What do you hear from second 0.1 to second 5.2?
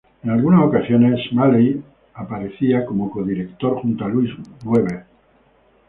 En algunas ocasiones Smalley aparecía como co-director junto a Lois Weber.